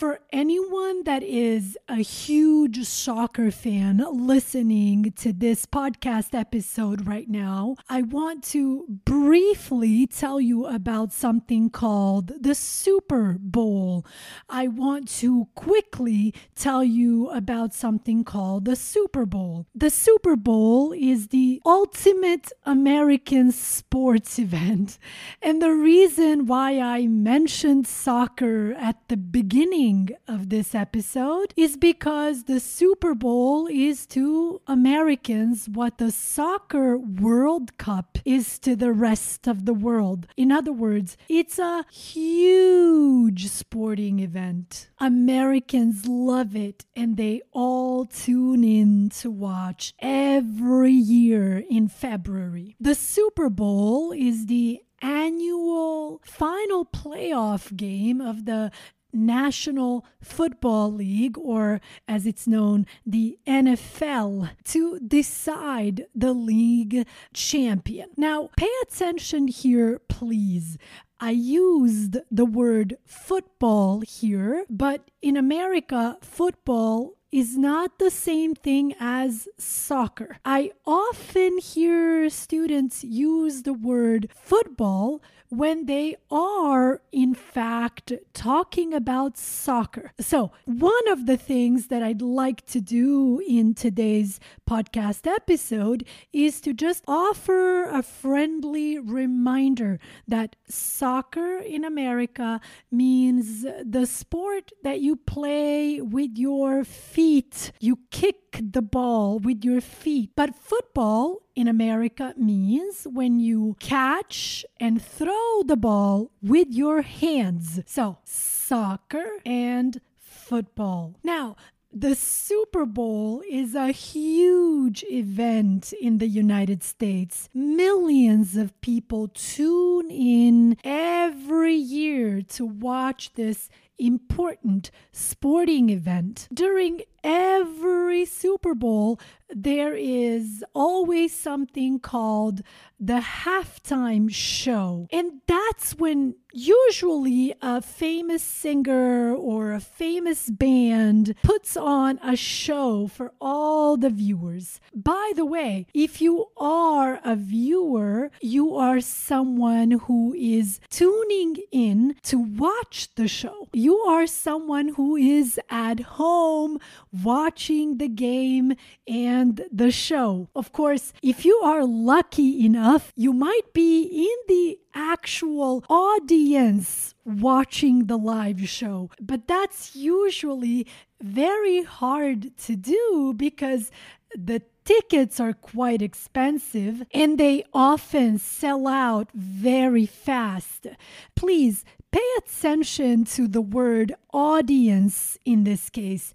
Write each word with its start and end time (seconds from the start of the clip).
For 0.00 0.18
anyone 0.32 1.04
that 1.04 1.22
is 1.22 1.76
a 1.86 1.96
huge 1.96 2.86
soccer 2.86 3.50
fan 3.50 4.02
listening 4.10 5.12
to 5.18 5.30
this 5.30 5.66
podcast 5.66 6.32
episode 6.32 7.06
right 7.06 7.28
now, 7.28 7.76
I 7.86 8.00
want 8.00 8.42
to 8.44 8.86
briefly 9.04 10.06
tell 10.06 10.40
you 10.40 10.64
about 10.64 11.12
something 11.12 11.68
called 11.68 12.32
the 12.42 12.54
Super 12.54 13.36
Bowl. 13.38 14.06
I 14.48 14.68
want 14.68 15.06
to 15.18 15.48
quickly 15.54 16.32
tell 16.54 16.82
you 16.82 17.28
about 17.28 17.74
something 17.74 18.24
called 18.24 18.64
the 18.64 18.76
Super 18.76 19.26
Bowl. 19.26 19.66
The 19.74 19.90
Super 19.90 20.34
Bowl 20.34 20.92
is 20.92 21.28
the 21.28 21.60
ultimate 21.66 22.52
American 22.64 23.52
sports 23.52 24.38
event. 24.38 24.98
And 25.42 25.60
the 25.60 25.74
reason 25.74 26.46
why 26.46 26.80
I 26.80 27.06
mentioned 27.06 27.86
soccer 27.86 28.72
at 28.72 28.96
the 29.08 29.18
beginning 29.18 29.89
of 30.28 30.48
this 30.50 30.74
episode 30.74 31.52
is 31.56 31.76
because 31.76 32.44
the 32.44 32.60
Super 32.60 33.14
Bowl 33.14 33.66
is 33.66 34.06
to 34.06 34.60
Americans 34.66 35.68
what 35.68 35.98
the 35.98 36.12
soccer 36.12 36.96
World 36.96 37.76
Cup 37.76 38.18
is 38.24 38.58
to 38.60 38.76
the 38.76 38.92
rest 38.92 39.48
of 39.48 39.64
the 39.64 39.74
world. 39.74 40.28
In 40.36 40.52
other 40.52 40.72
words, 40.72 41.16
it's 41.28 41.58
a 41.58 41.84
huge 41.90 43.48
sporting 43.48 44.20
event. 44.20 44.90
Americans 44.98 46.06
love 46.06 46.54
it 46.54 46.84
and 46.94 47.16
they 47.16 47.42
all 47.52 48.04
tune 48.04 48.62
in 48.62 49.10
to 49.20 49.30
watch 49.30 49.92
every 49.98 50.92
year 50.92 51.64
in 51.68 51.88
February. 51.88 52.76
The 52.78 52.94
Super 52.94 53.48
Bowl 53.50 54.12
is 54.12 54.46
the 54.46 54.82
annual 55.02 56.20
final 56.24 56.84
playoff 56.84 57.74
game 57.76 58.20
of 58.20 58.44
the 58.44 58.70
National 59.12 60.04
Football 60.20 60.92
League, 60.92 61.38
or 61.38 61.80
as 62.06 62.26
it's 62.26 62.46
known, 62.46 62.86
the 63.04 63.38
NFL, 63.46 64.50
to 64.64 64.98
decide 65.00 66.06
the 66.14 66.32
league 66.32 67.06
champion. 67.32 68.10
Now, 68.16 68.50
pay 68.56 68.70
attention 68.82 69.48
here, 69.48 70.00
please. 70.08 70.78
I 71.22 71.32
used 71.32 72.16
the 72.30 72.46
word 72.46 72.96
football 73.04 74.00
here, 74.00 74.64
but 74.70 75.10
in 75.20 75.36
America, 75.36 76.16
football 76.22 77.12
is 77.32 77.56
not 77.56 77.98
the 77.98 78.10
same 78.10 78.54
thing 78.54 78.94
as 78.98 79.48
soccer. 79.56 80.38
I 80.44 80.72
often 80.86 81.58
hear 81.58 82.28
students 82.30 83.04
use 83.04 83.62
the 83.62 83.72
word 83.72 84.28
football 84.34 85.22
when 85.50 85.86
they 85.86 86.16
are, 86.30 87.02
in 87.10 87.34
fact, 87.34 88.12
talking 88.32 88.94
about 88.94 89.36
soccer. 89.36 90.12
So, 90.20 90.52
one 90.64 91.08
of 91.08 91.26
the 91.26 91.36
things 91.36 91.88
that 91.88 92.02
I'd 92.02 92.22
like 92.22 92.64
to 92.66 92.80
do 92.80 93.42
in 93.46 93.74
today's 93.74 94.38
podcast 94.68 95.26
episode 95.26 96.06
is 96.32 96.60
to 96.60 96.72
just 96.72 97.02
offer 97.08 97.84
a 97.84 98.02
friendly 98.02 98.98
reminder 98.98 99.98
that 100.28 100.54
soccer 100.68 101.58
in 101.58 101.84
America 101.84 102.60
means 102.92 103.66
the 103.84 104.06
sport 104.06 104.70
that 104.84 105.00
you 105.00 105.16
play 105.16 106.00
with 106.00 106.30
your 106.36 106.84
feet. 106.84 107.19
You 107.20 107.98
kick 108.10 108.58
the 108.62 108.80
ball 108.80 109.38
with 109.38 109.62
your 109.62 109.80
feet. 109.82 110.30
But 110.34 110.54
football 110.54 111.42
in 111.54 111.68
America 111.68 112.32
means 112.36 113.06
when 113.10 113.40
you 113.40 113.76
catch 113.78 114.64
and 114.78 115.02
throw 115.02 115.62
the 115.66 115.76
ball 115.76 116.30
with 116.42 116.68
your 116.70 117.02
hands. 117.02 117.80
So, 117.84 118.18
soccer 118.24 119.32
and 119.44 120.00
football. 120.18 121.16
Now, 121.22 121.56
the 121.92 122.14
Super 122.14 122.86
Bowl 122.86 123.42
is 123.50 123.74
a 123.74 123.90
huge 123.90 125.04
event 125.10 125.92
in 126.00 126.18
the 126.18 126.28
United 126.28 126.82
States. 126.84 127.48
Millions 127.52 128.56
of 128.56 128.80
people 128.80 129.28
tune 129.28 130.08
in 130.08 130.76
every 130.84 131.74
year 131.74 132.42
to 132.42 132.64
watch 132.64 133.32
this 133.34 133.68
important 134.06 134.90
sporting 135.12 135.90
event. 135.90 136.48
During 136.52 137.02
every 137.22 138.24
Super 138.24 138.74
Bowl, 138.74 139.20
there 139.48 139.94
is 139.94 140.64
always 140.74 141.34
something 141.34 141.98
called 141.98 142.62
the 142.98 143.20
halftime 143.20 144.32
show. 144.32 145.08
And 145.10 145.40
that's 145.46 145.94
when 145.94 146.36
usually 146.52 147.54
a 147.62 147.80
famous 147.80 148.42
singer 148.42 149.34
or 149.34 149.72
a 149.72 149.80
famous 149.80 150.50
band 150.50 151.34
puts 151.42 151.76
on 151.76 152.18
a 152.22 152.36
show 152.36 153.06
for 153.06 153.32
all 153.40 153.96
the 153.96 154.10
viewers. 154.10 154.80
By 154.94 155.32
the 155.34 155.44
way, 155.44 155.86
if 155.94 156.20
you 156.20 156.46
are 156.56 157.20
a 157.24 157.36
viewer, 157.36 158.30
you 158.40 158.74
are 158.76 159.00
someone 159.00 159.92
who 159.92 160.34
is 160.34 160.80
tuning 160.90 161.56
in 161.72 162.16
to 162.24 162.38
watch 162.38 163.08
the 163.14 163.28
show. 163.28 163.59
You 163.72 163.98
are 163.98 164.26
someone 164.26 164.88
who 164.88 165.16
is 165.16 165.60
at 165.70 166.00
home 166.00 166.80
watching 167.12 167.98
the 167.98 168.08
game 168.08 168.74
and 169.06 169.62
the 169.70 169.92
show. 169.92 170.48
Of 170.56 170.72
course, 170.72 171.12
if 171.22 171.44
you 171.44 171.60
are 171.62 171.84
lucky 171.84 172.64
enough, 172.64 173.12
you 173.14 173.32
might 173.32 173.72
be 173.72 174.02
in 174.02 174.54
the 174.54 174.78
actual 174.92 175.84
audience 175.88 177.14
watching 177.24 178.06
the 178.06 178.18
live 178.18 178.68
show. 178.68 179.10
But 179.20 179.46
that's 179.46 179.94
usually 179.94 180.86
very 181.22 181.84
hard 181.84 182.56
to 182.58 182.74
do 182.74 183.34
because 183.36 183.92
the 184.34 184.62
tickets 184.84 185.38
are 185.38 185.52
quite 185.52 186.02
expensive 186.02 187.04
and 187.12 187.38
they 187.38 187.64
often 187.72 188.38
sell 188.38 188.88
out 188.88 189.28
very 189.32 190.06
fast. 190.06 190.88
Please 191.36 191.84
pay 192.10 192.26
attention 192.38 193.24
to 193.24 193.46
the 193.48 193.60
word 193.60 194.14
audience 194.32 195.38
in 195.44 195.64
this 195.64 195.90
case. 195.90 196.32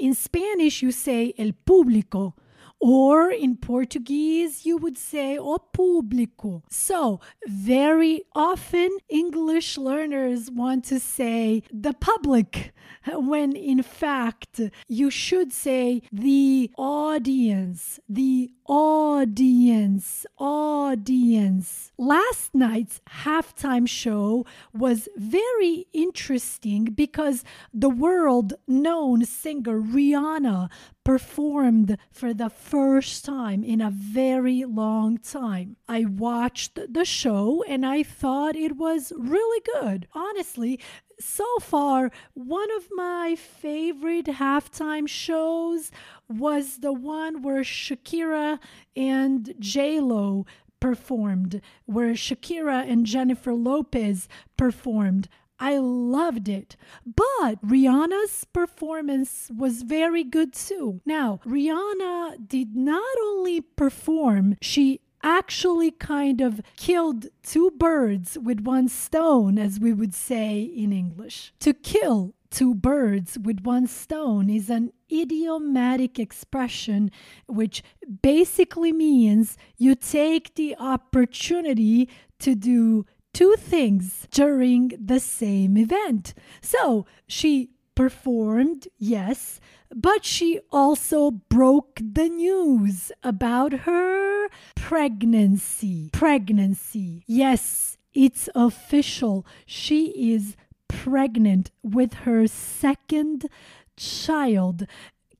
In 0.00 0.14
Spanish, 0.14 0.82
you 0.82 0.92
say 0.92 1.32
el 1.38 1.52
público. 1.66 2.34
Or 2.82 3.30
in 3.30 3.58
Portuguese, 3.58 4.66
you 4.66 4.76
would 4.76 4.98
say 4.98 5.38
o 5.38 5.56
público. 5.58 6.62
So, 6.68 7.20
very 7.46 8.24
often 8.34 8.90
English 9.08 9.78
learners 9.78 10.50
want 10.50 10.84
to 10.86 10.98
say 10.98 11.62
the 11.72 11.92
public, 11.92 12.72
when 13.06 13.54
in 13.54 13.84
fact 13.84 14.60
you 14.88 15.10
should 15.10 15.52
say 15.52 16.02
the 16.10 16.72
audience, 16.76 18.00
the 18.08 18.50
audience, 18.66 20.26
audience. 20.38 21.92
Last 21.98 22.54
night's 22.54 23.00
halftime 23.24 23.88
show 23.88 24.44
was 24.72 25.08
very 25.16 25.86
interesting 25.92 26.86
because 26.86 27.44
the 27.72 27.90
world 27.90 28.54
known 28.66 29.24
singer 29.24 29.80
Rihanna 29.80 30.70
performed 31.04 31.98
for 32.10 32.32
the 32.32 32.50
first 32.50 33.24
time 33.24 33.64
in 33.64 33.80
a 33.80 33.90
very 33.90 34.64
long 34.64 35.18
time. 35.18 35.76
I 35.88 36.04
watched 36.04 36.78
the 36.92 37.04
show 37.04 37.64
and 37.68 37.84
I 37.84 38.02
thought 38.02 38.56
it 38.56 38.76
was 38.76 39.12
really 39.16 39.62
good. 39.74 40.06
Honestly, 40.14 40.80
so 41.18 41.46
far, 41.60 42.10
one 42.34 42.70
of 42.76 42.88
my 42.92 43.36
favorite 43.36 44.26
halftime 44.26 45.08
shows 45.08 45.90
was 46.28 46.78
the 46.78 46.92
one 46.92 47.42
where 47.42 47.62
Shakira 47.62 48.58
and 48.96 49.54
J 49.58 50.00
Lo 50.00 50.46
performed, 50.80 51.60
where 51.86 52.12
Shakira 52.12 52.90
and 52.90 53.06
Jennifer 53.06 53.54
Lopez 53.54 54.28
performed. 54.56 55.28
I 55.62 55.78
loved 55.78 56.48
it. 56.48 56.74
But 57.06 57.64
Rihanna's 57.64 58.44
performance 58.52 59.48
was 59.56 59.82
very 59.82 60.24
good 60.24 60.52
too. 60.52 61.00
Now, 61.06 61.38
Rihanna 61.46 62.48
did 62.48 62.74
not 62.74 63.16
only 63.22 63.60
perform, 63.60 64.56
she 64.60 65.02
actually 65.22 65.92
kind 65.92 66.40
of 66.40 66.60
killed 66.76 67.28
two 67.44 67.70
birds 67.70 68.36
with 68.36 68.58
one 68.62 68.88
stone, 68.88 69.56
as 69.56 69.78
we 69.78 69.92
would 69.92 70.14
say 70.14 70.62
in 70.62 70.92
English. 70.92 71.52
To 71.60 71.72
kill 71.72 72.34
two 72.50 72.74
birds 72.74 73.38
with 73.38 73.60
one 73.60 73.86
stone 73.86 74.50
is 74.50 74.68
an 74.68 74.90
idiomatic 75.10 76.18
expression 76.18 77.10
which 77.46 77.84
basically 78.20 78.92
means 78.92 79.56
you 79.78 79.94
take 79.94 80.56
the 80.56 80.76
opportunity 80.78 82.08
to 82.40 82.56
do 82.56 83.06
two 83.32 83.54
things 83.56 84.26
during 84.30 84.92
the 84.98 85.20
same 85.20 85.76
event. 85.76 86.34
So 86.60 87.06
she 87.26 87.70
performed, 87.94 88.88
yes, 88.98 89.60
but 89.94 90.24
she 90.24 90.60
also 90.70 91.30
broke 91.30 92.00
the 92.02 92.28
news 92.28 93.12
about 93.22 93.72
her 93.80 94.48
pregnancy. 94.74 96.10
Pregnancy. 96.12 97.24
Yes, 97.26 97.98
it's 98.14 98.48
official. 98.54 99.46
She 99.66 100.32
is 100.32 100.56
pregnant 100.88 101.70
with 101.82 102.14
her 102.24 102.46
second 102.46 103.48
child. 103.96 104.86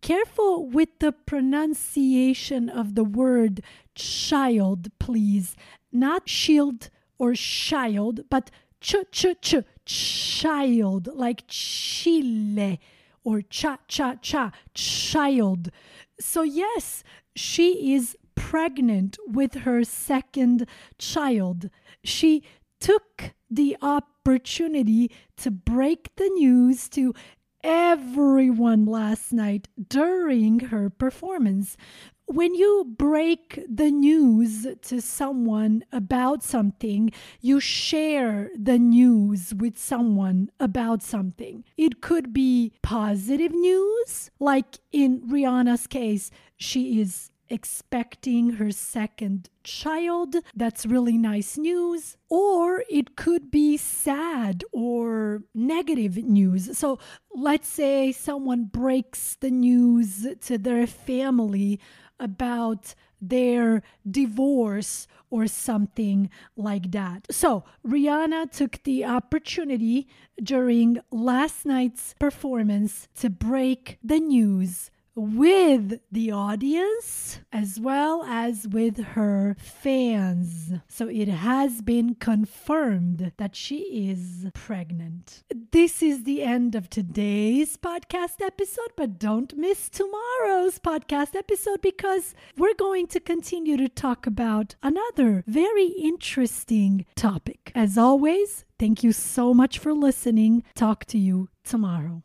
Careful 0.00 0.66
with 0.66 0.88
the 0.98 1.12
pronunciation 1.12 2.68
of 2.68 2.94
the 2.94 3.04
word 3.04 3.62
child, 3.94 4.88
please. 4.98 5.56
Not 5.92 6.28
shield 6.28 6.88
or 7.20 7.34
child, 7.34 8.22
but 8.30 8.50
ch 8.80 8.96
ch 9.12 9.26
ch 9.42 9.54
child, 9.84 11.08
like 11.14 11.44
Chile 11.46 12.80
or 13.22 13.42
cha 13.42 13.76
cha 13.86 14.14
cha 14.22 14.50
child. 14.74 15.70
So 16.18 16.42
yes, 16.42 17.04
she 17.36 17.94
is 17.94 18.16
pregnant 18.34 19.18
with 19.28 19.54
her 19.66 19.84
second 19.84 20.66
child. 20.98 21.68
She 22.02 22.42
took 22.80 23.34
the 23.50 23.76
opportunity 23.82 25.10
to 25.36 25.50
break 25.50 26.16
the 26.16 26.30
news 26.30 26.88
to 26.88 27.14
everyone 27.62 28.86
last 28.86 29.32
night 29.32 29.68
during 29.88 30.60
her 30.60 30.90
performance. 30.90 31.76
When 32.26 32.54
you 32.54 32.94
break 32.96 33.60
the 33.68 33.90
news 33.90 34.66
to 34.82 35.00
someone 35.00 35.82
about 35.90 36.44
something, 36.44 37.10
you 37.40 37.58
share 37.58 38.50
the 38.56 38.78
news 38.78 39.52
with 39.52 39.76
someone 39.76 40.50
about 40.60 41.02
something. 41.02 41.64
It 41.76 42.00
could 42.00 42.32
be 42.32 42.72
positive 42.82 43.52
news, 43.52 44.30
like 44.38 44.78
in 44.92 45.22
Rihanna's 45.22 45.88
case, 45.88 46.30
she 46.56 47.00
is 47.00 47.30
expecting 47.50 48.50
her 48.52 48.70
second 48.70 49.50
child. 49.64 50.36
That's 50.54 50.86
really 50.86 51.18
nice 51.18 51.58
news. 51.58 52.16
Or 52.28 52.84
it 52.88 53.16
could 53.16 53.50
be 53.50 53.76
sad 53.76 54.64
or 54.72 55.42
negative 55.54 56.16
news. 56.16 56.78
So 56.78 56.98
let's 57.34 57.68
say 57.68 58.12
someone 58.12 58.64
breaks 58.64 59.36
the 59.40 59.50
news 59.50 60.26
to 60.42 60.56
their 60.56 60.86
family 60.86 61.80
about 62.18 62.94
their 63.20 63.82
divorce 64.08 65.06
or 65.30 65.46
something 65.46 66.30
like 66.56 66.90
that. 66.90 67.26
So, 67.30 67.64
Rihanna 67.86 68.50
took 68.50 68.82
the 68.82 69.04
opportunity 69.04 70.08
during 70.42 70.98
last 71.10 71.64
night's 71.64 72.14
performance 72.18 73.08
to 73.16 73.30
break 73.30 73.98
the 74.02 74.18
news 74.18 74.90
with 75.14 76.00
the 76.10 76.30
audience 76.30 77.40
as 77.52 77.78
well 77.80 78.22
as 78.24 78.68
with 78.68 78.98
her 78.98 79.56
fans. 79.58 80.72
So 80.88 81.08
it 81.08 81.28
has 81.28 81.82
been 81.82 82.14
confirmed 82.14 83.32
that 83.36 83.56
she 83.56 84.08
is 84.10 84.46
pregnant. 84.54 85.42
This 85.72 86.02
is 86.02 86.24
the 86.24 86.42
end 86.42 86.74
of 86.74 86.88
today's 86.88 87.76
podcast 87.76 88.40
episode, 88.40 88.92
but 88.96 89.18
don't 89.18 89.56
miss 89.56 89.88
tomorrow's 89.88 90.78
podcast 90.78 91.34
episode 91.34 91.80
because 91.80 92.34
we're 92.56 92.74
going 92.74 93.06
to 93.08 93.20
continue 93.20 93.76
to 93.76 93.88
talk 93.88 94.26
about 94.26 94.74
another 94.82 95.44
very 95.46 95.88
interesting 95.88 97.04
topic. 97.16 97.72
As 97.74 97.98
always, 97.98 98.64
thank 98.78 99.02
you 99.02 99.12
so 99.12 99.52
much 99.52 99.78
for 99.78 99.92
listening. 99.92 100.62
Talk 100.74 101.04
to 101.06 101.18
you 101.18 101.48
tomorrow. 101.64 102.22